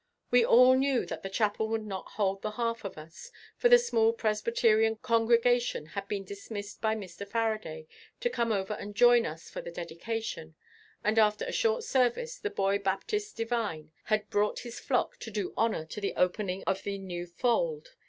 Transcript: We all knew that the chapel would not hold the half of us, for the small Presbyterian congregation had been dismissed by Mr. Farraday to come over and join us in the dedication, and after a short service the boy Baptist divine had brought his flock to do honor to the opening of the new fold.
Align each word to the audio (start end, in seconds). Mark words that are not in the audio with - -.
We 0.31 0.43
all 0.43 0.73
knew 0.73 1.05
that 1.05 1.21
the 1.21 1.29
chapel 1.29 1.67
would 1.69 1.85
not 1.85 2.07
hold 2.13 2.41
the 2.41 2.49
half 2.57 2.83
of 2.83 2.97
us, 2.97 3.31
for 3.55 3.69
the 3.69 3.77
small 3.77 4.13
Presbyterian 4.13 4.95
congregation 4.95 5.85
had 5.85 6.07
been 6.07 6.23
dismissed 6.23 6.81
by 6.81 6.95
Mr. 6.95 7.23
Farraday 7.23 7.85
to 8.19 8.27
come 8.31 8.51
over 8.51 8.73
and 8.73 8.95
join 8.95 9.27
us 9.27 9.55
in 9.55 9.63
the 9.63 9.69
dedication, 9.69 10.55
and 11.03 11.19
after 11.19 11.45
a 11.45 11.51
short 11.51 11.83
service 11.83 12.39
the 12.39 12.49
boy 12.49 12.79
Baptist 12.79 13.37
divine 13.37 13.91
had 14.05 14.27
brought 14.31 14.61
his 14.61 14.79
flock 14.79 15.17
to 15.17 15.29
do 15.29 15.53
honor 15.55 15.85
to 15.85 16.01
the 16.01 16.15
opening 16.15 16.63
of 16.65 16.81
the 16.81 16.97
new 16.97 17.27
fold. 17.27 17.91